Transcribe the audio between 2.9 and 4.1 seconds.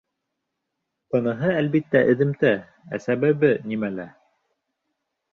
ә сәбәбе нимәлә?